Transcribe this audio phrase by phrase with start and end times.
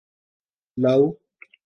[0.77, 1.01] لاؤ